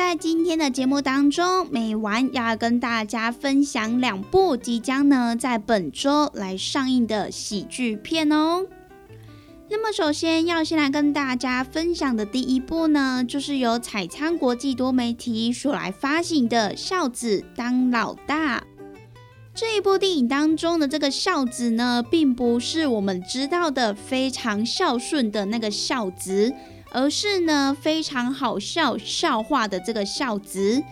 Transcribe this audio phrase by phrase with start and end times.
[0.00, 8.64] 在今天的节目当中，美完要跟大家分享两部即将呢在本周来上映的喜剧片哦。
[9.68, 18.58] 那么，首先要先来跟大家分享的第一部呢，就是由彩仓国际多媒体所来发行的《孝子当老大》
[19.54, 26.54] 这一部电影当中的这个孝子呢，并不是我们知道的非常孝顺的那个孝子。
[26.92, 30.82] 而是呢，非常好笑笑话的这个孝子。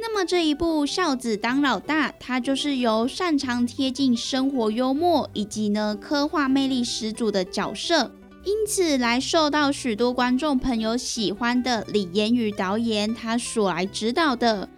[0.00, 8.12] 那么这一部《孝子当老大》，它就是由擅长贴近生活幽默以及呢刻画魅力十足的角色，
[8.44, 14.68] 因此来受到许多观众朋友喜欢的李延宇导演他所来指导的。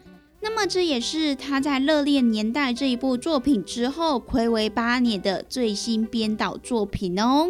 [0.41, 7.49] 那么这也是他在《热恋年代》这一部作品之后，暌违八年的最新编导作品哦。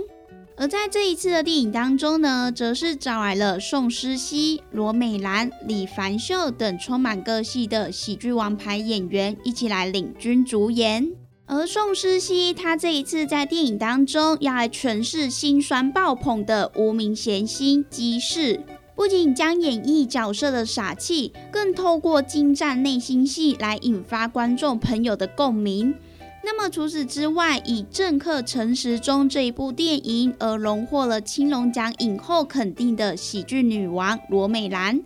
[0.61, 11.13] 而在这一次的电影当中呢，则是找来了宋诗熙、罗美兰、李凡秀等充满个性的喜剧王牌演员一起来领军主演。
[11.47, 18.61] 而宋诗熙他这一次在电影当中要来诠释心酸爆棚的无名贤心姬氏，
[18.95, 25.95] 不仅将演绎角色的傻气，更透过精湛内心戏来引发观众朋友的共鸣。
[26.43, 35.03] 那么除此之外，以《政客陈时中》这一部电影而荣获了青龙奖影后肯定的喜剧女王罗美兰，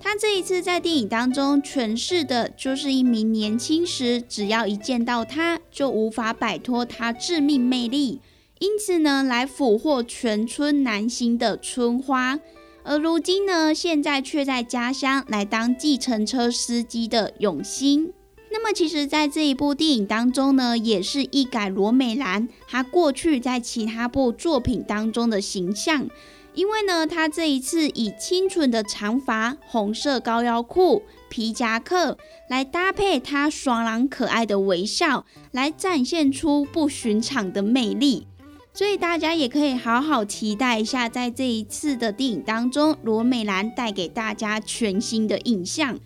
[0.00, 8.20] 她这一次在电影当中诠释的就是一名年轻时只要一见到她就无法摆脱她致命魅力，
[8.60, 12.38] 因此呢来俘获全村男星的春花，
[12.84, 18.12] 而如今呢现在却在家乡来当计程车司机的永兴。
[18.58, 26.08] 那么，其实，在这一部电影当中呢，也是一改罗美兰她过去在其他部作品当中的形象，
[26.54, 32.16] 因为呢，她这一次以清纯的长发、红色高腰裤、皮夹克
[32.48, 38.26] 来搭配她爽朗可爱的微笑，来展现出不寻常的魅力。
[38.72, 45.98] 所以，大家也可以好好期待一下，在这一次的电影当中，罗美兰带给大家全新的印象。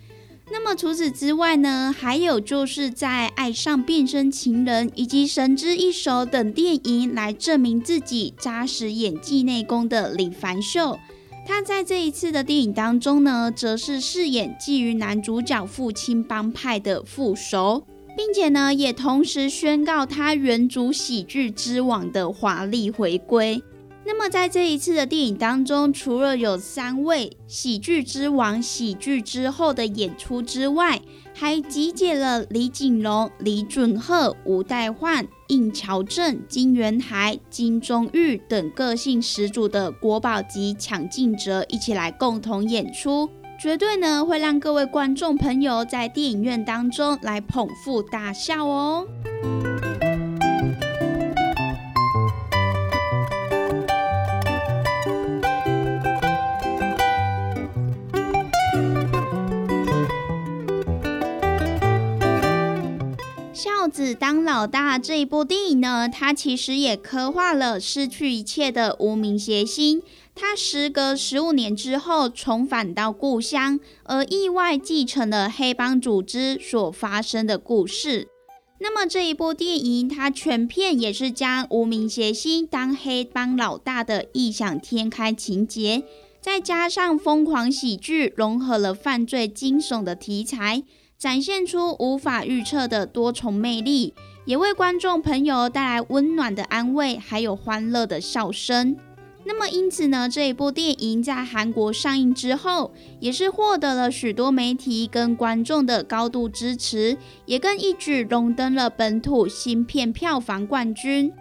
[0.51, 10.99] 那么除此之外呢，还有就是在《爱上变身情人》以及《神之一手》等电影来证明自己扎实演技内功的李凡秀，
[11.47, 17.85] 他在这一次的电影当中呢，则是饰演觊觎男主角父亲帮派的副手，
[18.17, 23.63] 并且呢，也同时宣告他原主喜剧之王的华丽回归。
[24.03, 30.99] 那么在这一次的电影当中，除了有三位喜剧之王喜剧之后的演出之外，
[31.33, 43.29] 还集结了李锦荣、李准赫、吴代焕、应乔正、金元海、金钟玉等个性十足的国宝级抢镜者一起来共同演出。
[43.61, 49.05] 绝对呢会让各位观众朋友在电影院当中来捧腹大笑哦。
[63.63, 70.01] 孝子当老大这一部电影呢，它其实也刻画了失去一切的无名谐星。
[70.33, 78.27] 他时隔十五年之后重返到故乡，而意外继承了黑帮组织所发生的故事。
[78.79, 86.01] 那么这一部电影，它全片也是将无名谐星当黑帮老大的异想天开情节，
[86.41, 90.81] 再加上疯狂喜剧，融合了犯罪惊悚的题材，
[91.21, 94.15] 展现出无法预测的多重魅力，
[94.45, 98.97] 也为观众朋友带来温暖的安慰，还有欢乐的笑声。
[99.43, 107.15] 那么，因此呢，这一部电影在韩国上映之后，也是获得了许多媒体跟观众的高度支持，
[107.45, 111.31] 也更一举荣登了本土新片票房冠军。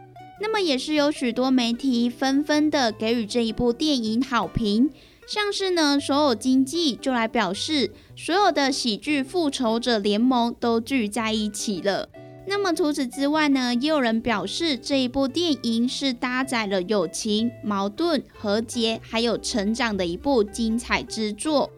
[0.43, 4.91] 那么，也是有许多媒体纷纷的给予这一部电影好评，
[5.31, 12.09] 像是呢，所有经济就来表示，所有的喜剧复仇者联盟都聚在一起了。
[12.49, 21.71] 那么除此之外呢，也有人表示这一部电影是搭载了友情、矛盾、和解还有成长的一部精彩之作。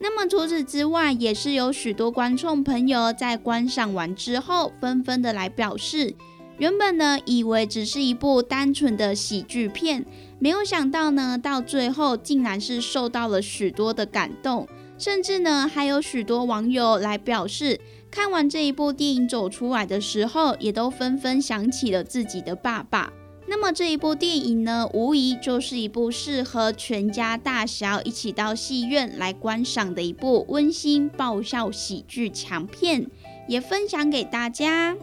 [0.00, 6.12] 那么除此之外，也是有许多观众朋友在观赏完之后，纷纷的来表示，
[6.58, 10.04] 原本呢以为只是一部单纯的喜剧片，
[10.38, 14.66] 没有想到呢到最后竟然是受到了许多的感动，
[14.96, 17.80] 甚至呢还有许多网友来表示。
[18.08, 23.12] 看完这一部电影走出来的时候，也都纷纷想起了自己的爸爸。
[23.46, 33.06] 那么这一部电影呢，无疑就是一部适合全家大小一起到戏院来观赏的一部温馨爆笑喜剧强片，
[33.46, 34.96] 也分享给大家。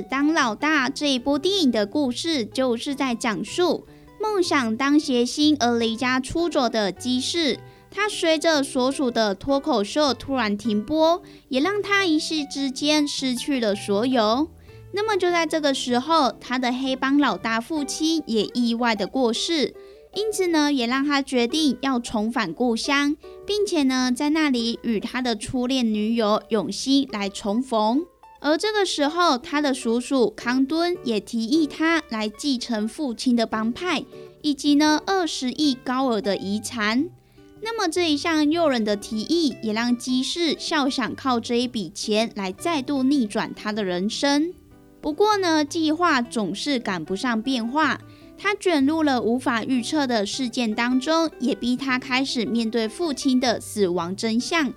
[0.00, 3.86] 当老大这一部电影的故事，就是在讲述
[4.20, 7.58] 梦想当谐星而离家出走的基士。
[7.90, 14.48] 他随着所属的脱口秀突然停播，也让他一时之间失去了所有。
[14.94, 19.74] 那么就在这个时候，他的黑帮老大父亲也意外的过世，
[20.14, 23.14] 因此呢，也让他决定要重返故乡，
[23.46, 28.06] 并且呢，在那里与他的初恋女友永熙来重逢。
[28.44, 34.04] 而这个时候，他的叔叔康敦也提议他来继承父亲的帮派，
[34.42, 37.08] 以及呢二十亿高额的遗产。
[37.60, 44.52] 那么这一项诱人的提议，也让基士笑想靠这一笔钱来再度逆转他的人生。
[45.00, 48.00] 不过呢，计划总是赶不上变化，
[48.36, 54.72] 他卷入了无法预测的事件当中，也逼他开始面对父亲的死亡真相。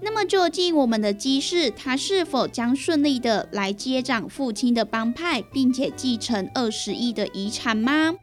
[0.00, 8.14] 那么，究竟我们的基士他是否将顺利的来接掌父亲的帮派，并且继承二十亿的遗产吗？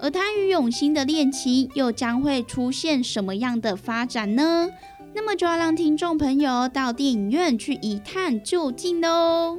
[0.00, 4.68] 而他与永兴的恋情又将会出现什么样的发展呢？
[5.14, 9.58] 那么就要让听众朋友到电影院去一探究竟喽。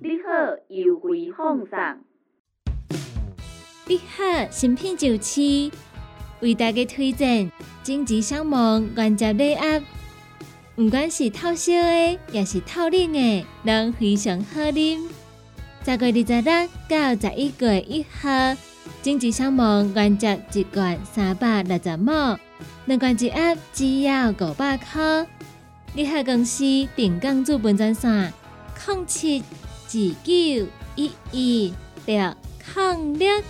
[0.00, 2.07] 你好，优惠放送。
[3.90, 5.70] 你好，新品就市
[6.40, 7.50] 为大家推荐
[7.82, 9.82] 荆棘香芒原汁礼盒，
[10.76, 15.00] 不管是透烧的，也是透冷的，拢非常好啉。
[15.86, 18.28] 十月二十六到十一月一号，
[19.00, 22.38] 荆棘香芒原汁一罐三百六十毛，
[22.84, 25.26] 两罐一盒只要五百块。
[25.94, 26.62] 你好，公司
[26.94, 28.34] 定岗资本专线：
[28.86, 29.90] 零七二
[30.22, 32.34] 九一一六
[32.76, 33.42] 零六。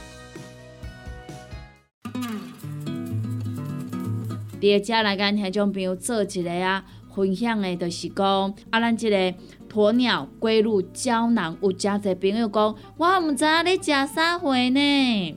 [4.61, 6.85] 伫个遮来跟听众朋友做一个啊
[7.15, 9.35] 分享的，就是讲啊，咱即个
[9.73, 15.37] 鸵鸟龟乳胶囊，有诚侪朋友讲，我毋知影你食啥货呢？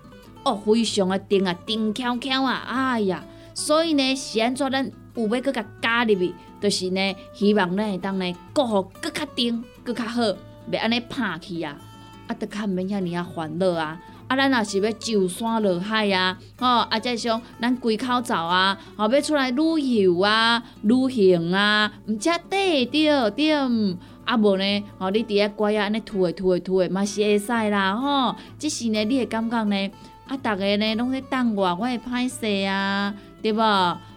[0.43, 10.21] 哦，非常的甜啊，甜翘翘啊，哎呀，所以呢，是安怎咱有要搁甲加入去，就是呢，希望咱会当呢，过好搁较甜，搁较好，
[10.71, 11.77] 袂安尼拍去啊，
[12.27, 13.99] 啊，得较毋免遐尔啊烦恼啊。
[14.27, 23.53] 啊，咱若是要上山落海啊，吼，啊，再是讲咱归口走啊，吼，要出来旅游啊、旅行啊，毋则对着对，
[24.23, 28.33] 啊无呢，吼，你伫遐乖啊，安尼吐诶吐诶吐诶，嘛是会使啦，吼。
[28.57, 29.91] 即时呢，你会感觉呢，
[30.31, 33.59] 啊，逐个呢拢咧等我，我会歹势啊，对无？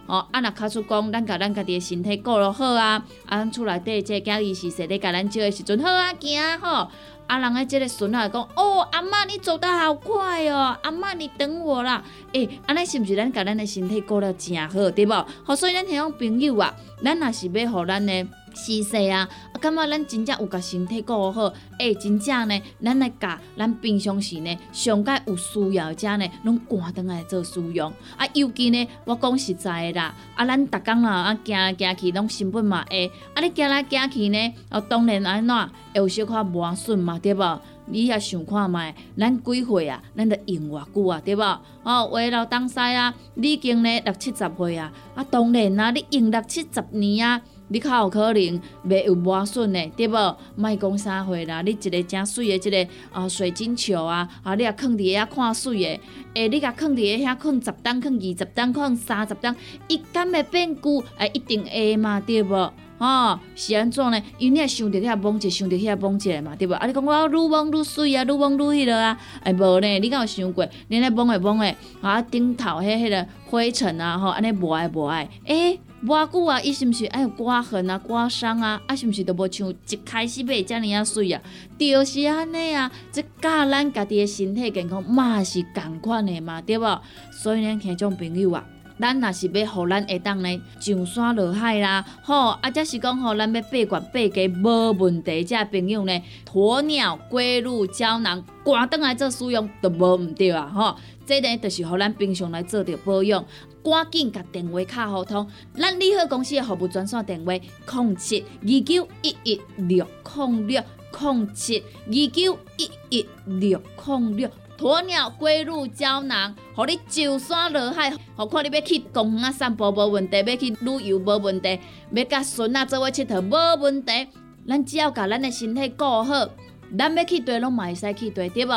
[0.07, 6.87] 吼，啊，若卡出讲，咱甲咱家己诶身体顾落好啊，啊，咱厝内底即个囝伊是说咧甲咱照诶时阵好啊，行吼。
[7.27, 12.01] 啊，人诶，即个孙仔讲，哦，阿嬷你走得好快哦，阿嬷你等我啦。
[12.31, 15.25] 诶，安尼是毋是咱甲咱诶身体顾了诚好，对无？
[15.43, 18.25] 好，所以咱迄种朋友啊，咱若是要互咱诶
[18.55, 27.91] 是势啊，啊，感觉咱真正有甲身体顾好，诶，真正呢，咱来甲咱平常时呢，上届有需要者呢，拢赶倒来做使用。
[28.17, 37.59] 啊，尤其呢，我讲实在诶啦，啊，咱逐工啦，啊，行来行去拢成本嘛会，啊，你行来行去呢，哦，当然安怎会有小可磨损嘛，对无？
[37.87, 40.01] 你也想看觅，咱几岁啊？
[40.15, 41.43] 咱得用偌久啊，对无？
[41.83, 47.41] 哦，话老东西啊，你已经呢六七十岁啊，啊，当然啊，你用六七十年啊。
[47.69, 50.37] 你较有可能袂有磨损的，对无？
[50.55, 55.99] 莫讲啥货啦，你一个正水的，即个啊水晶球啊，啊你啊放伫遐看水的，
[56.35, 59.55] 诶，你甲放伫遐放十担，放二十担，放三十担，
[59.87, 61.03] 伊敢会变旧？
[61.17, 62.71] 诶，一定会嘛，对无？
[62.97, 64.21] 吼，是安怎呢？
[64.37, 66.73] 因为你也想着遐摸者，想着遐摸者嘛，对无？
[66.75, 69.99] 啊，你讲我愈摸愈水啊，愈摸愈迄落啊，诶，无呢？
[69.99, 70.65] 你敢有想过？
[70.87, 75.79] 你咧摸诶摸诶，啊顶头迄迄个灰尘啊，吼，安尼无爱无爱，诶。
[76.03, 78.79] 偌久啊，伊是毋是爱有刮痕啊、刮伤啊？
[78.85, 81.41] 啊，是毋是都无像一开始买遮尔啊水啊？
[81.79, 87.01] 就是安尼啊，即教咱家己诶身体健康嘛是共款诶嘛，对无？
[87.31, 88.63] 所以呢，听种朋友啊，
[88.99, 96.21] 咱若是要互咱会当呢上山落海啦，吼，啊，则是讲吼，咱要八罐八家无问题，遮朋友呢，
[96.53, 103.43] 鸵鸟龟鹿胶囊，赶倒来做使用都无毋对啊，吼，这呢，就是互咱平常来做着保养。
[103.83, 110.83] 赶紧甲电话卡互通，咱利好公司的服务专线电话：零七二九一一六零六
[111.21, 114.49] 零七二九一一六零六。
[114.77, 121.79] 鸵鸟龟乳胶囊，互你上山落海，何况你要去公园散步无问题，要去旅游无问题，
[122.11, 124.27] 要甲孙仔做伙佚佗无问题。
[124.67, 126.49] 咱只要甲咱的身体顾好，
[126.97, 128.71] 咱要去对拢嘛会使去对，对无？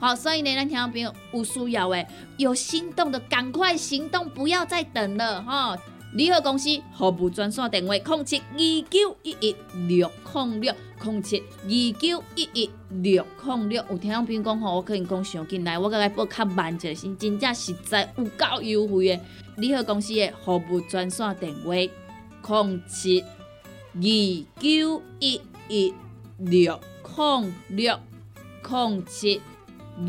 [0.00, 5.76] 好，所以呢，咱听众朋友有需要诶，有心动的赶快行动，不要再等了哈！
[6.14, 9.56] 联合公司服务专线电话：零七二九一一
[9.88, 13.84] 六零六零七二九一一六零六。
[13.90, 19.20] 有听众朋友讲吼，我可能讲上进来，我甲伊报较慢一是真正实在有够优惠诶！
[19.56, 25.92] 联合公司的服务专线电话：零七二九一一
[26.38, 26.80] 六
[27.16, 27.98] 零六
[28.62, 29.40] 零七。
[30.00, 30.06] 二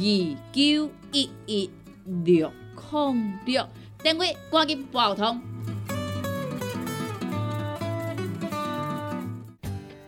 [0.52, 1.68] 九一一
[2.06, 2.52] 六
[2.92, 3.68] 零六，
[4.04, 5.42] 电话赶紧拨通。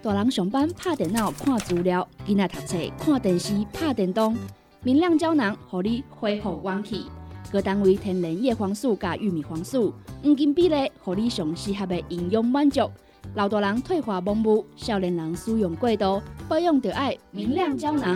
[0.04, 4.38] 大人上班拍电脑看资料，囡仔读册看电视拍电动。
[4.84, 7.08] 明亮胶囊，互你恢复元气。
[7.52, 9.92] 各单位天然叶黄素加玉米黄素，
[10.24, 12.88] 黄金比例，互你上适合的营养满足。
[13.34, 18.16] 老大人退化盲目，少年人使用过度，保养就爱明亮胶囊。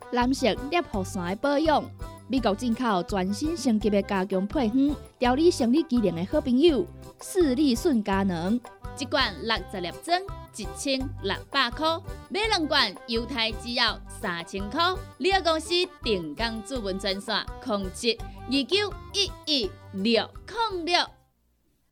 [0.11, 1.83] 蓝色裂护伞的保养，
[2.27, 6.85] 美国进口全新升级的加强配方，调理生理机能的好朋友——
[7.21, 8.59] 视力顺佳能，
[8.99, 10.21] 一罐六十粒装，
[10.57, 11.97] 一千六百块；
[12.29, 14.81] 买两罐，犹太只要三千块。
[15.17, 15.69] 你个公司
[16.03, 20.29] 定岗主文专线：控制二九一一六
[20.73, 21.05] 零六。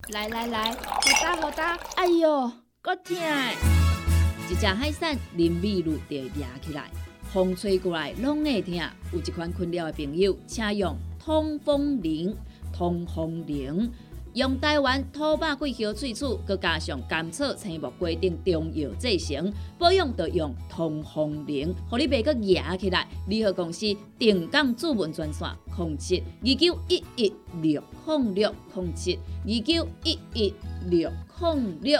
[0.09, 0.77] 来来来，好
[1.21, 1.77] 打好打！
[1.95, 3.15] 哎呦，够痛！
[4.49, 6.89] 一只海扇林密路就压起来。
[7.31, 8.73] 风吹过来拢会疼，
[9.13, 12.35] 有一款困扰的朋友，请用通风铃。
[12.71, 13.91] 通风铃
[14.35, 23.07] 用台湾土白桂花萃取，佮加上甘草、青木规定中药制成，保养要用通风灵，互你袂佮压起来。
[23.27, 23.85] 联合公司
[24.17, 30.53] 定岗主文专线：控七二九一一六控六控七二九一一
[30.89, 31.99] 六控六。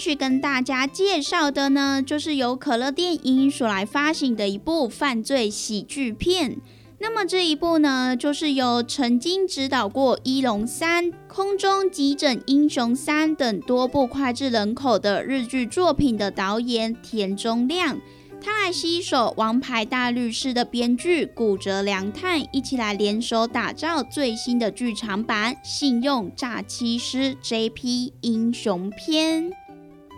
[0.00, 6.56] 续跟大家介绍的呢，就是由可乐电影所来发行的一部犯罪喜剧片。
[7.02, 17.98] 那么这一部呢，就是由曾经执导过《一龙三》《空中急诊英雄三》等多部脍炙人口的日剧作品的导演田中亮。
[18.42, 29.50] 他来携手《王牌大律师》的编剧古泽良太一起来联手打造最新的剧场版《信用诈欺师 JP 英雄篇》。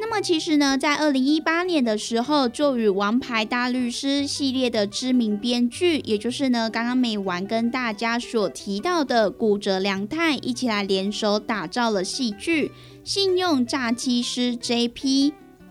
[0.00, 12.68] 那么其实呢，在二零一八年的时候，就与《王牌大律师》系列的知名编剧，也就是呢刚刚美完跟大家所提到的古泽良太一起来联手打造了戏剧
[13.04, 14.90] 《信用诈欺师 JP》。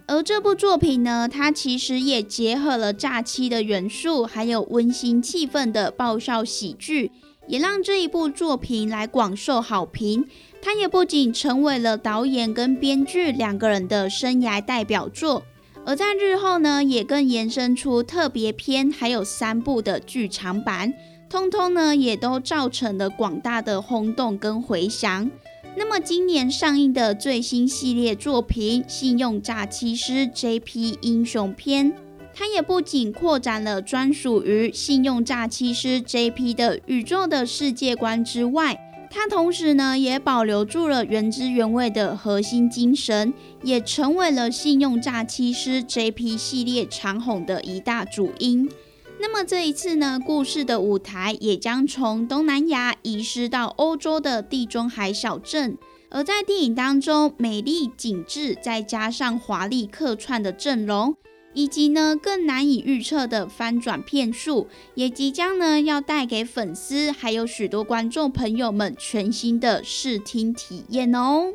[0.07, 7.11] 而这部作品呢，它其实也结合了诈欺的元素，还有温馨气氛的爆笑喜剧，
[7.47, 10.25] 也让这一部作品来广受好评。
[10.61, 15.43] 它也不仅成为了导演跟编剧两个人的生涯代表作，
[15.85, 20.93] 而在日后呢，也更延伸出特别篇，还有三部的剧场版，
[21.27, 25.29] 通通呢也都造成了广大的轰动跟回响。
[25.75, 31.91] 那么，今年上映的最新系列作品《信用诈欺师 JP 英雄篇》，
[32.33, 38.77] 它也不仅扩展了专属于信用诈欺师 JP 的宇宙的世界观之外，
[39.13, 48.69] 它同时呢也保留住了原汁原味的核心精神，也成为了信用诈欺师 JP 系列长红的一大主因。
[49.19, 55.77] 那么这一次呢，故事的舞台也将从东南亚移师到欧洲的地中海小镇。
[56.09, 61.15] 而在电影当中，美丽景致再加上华丽客串的阵容，
[61.53, 71.53] 以及呢更难以预测的翻转片数，也即将呢要带给粉丝还有许多观众朋友们全新的视听体验哦。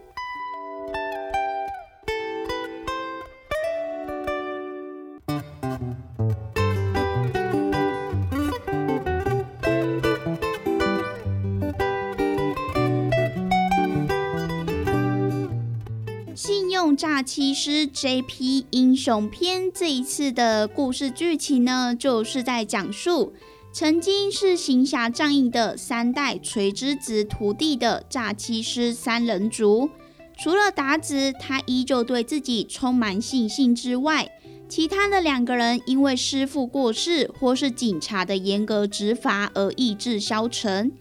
[17.16, 23.32] 诈欺师 JP 英雄篇这一次的故事剧情呢，就是在讲述
[23.72, 29.88] 曾经是行侠仗义的三代垂之子徒弟的诈欺师三人组。
[30.36, 34.30] 除了达子，他依旧对自己充满信心之外，
[34.68, 40.92] 其他的两个人因为师父过世，或是警察的严格执法而意志消沉。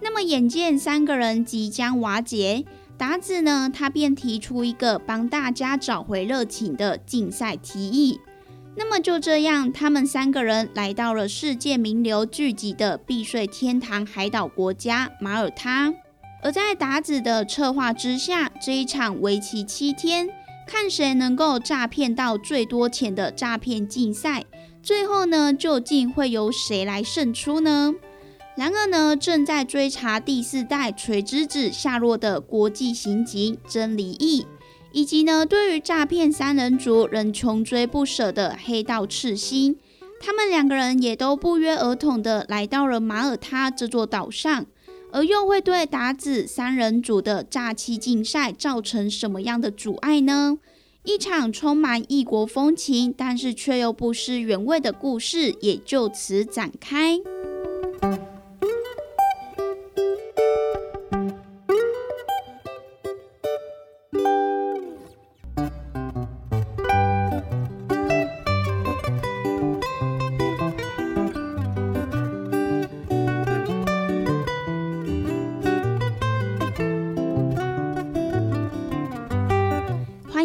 [0.00, 2.64] 那么眼见三个人即将瓦解，
[3.00, 8.20] 达子呢，他便提出一个帮大家找回热情的竞赛提议。
[8.76, 15.94] 那么就这样，他们三个人来到了世界名流聚集的避税天堂海岛国家马耳他。
[16.42, 20.28] 而在达子的策划之下，这一场为期七天，
[20.66, 24.44] 看谁能够诈骗到最多钱的诈骗竞赛，
[24.82, 27.94] 最后呢，究竟会由谁来胜出呢？
[28.60, 34.46] 然而呢，正在追查第四代垂之子下落的国际刑警真理义，
[34.92, 39.78] 以及呢，对于诈骗三人组仍穷追不舍的黑道赤心，
[40.20, 44.66] 他们两个人也都不约而同的来到了马耳他这座岛上。
[45.10, 50.58] 而又会对达子三人组的诈欺竞赛造成什么样的阻碍呢？
[51.04, 57.18] 一场充满异国风情，但是却又不失原味的故事也就此展开。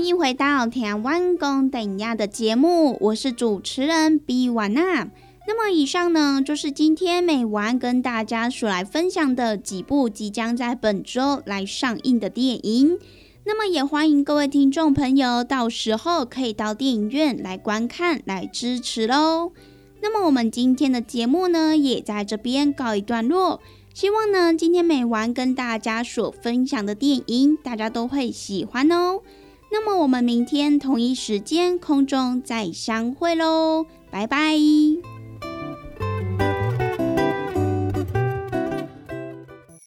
[0.08, 5.10] 迎回到台湾公等亚的节目，我是主持人 B 婉娜。
[5.48, 13.00] 那么以上呢，就是今天美完跟大家所来分享的几部即将在本周来上映的电影。
[13.46, 19.54] 那么也欢迎各位听众朋友，到时候可以到电影院来观看，来支持喽。
[20.02, 23.60] 那么我们今天的节目呢，也在这边告一段落。
[23.96, 29.22] 希望呢，今天美完跟大家所分享的电影，大家都会喜欢哦。
[29.72, 34.56] 那么我们明天同一时间空中再相会喽，拜拜。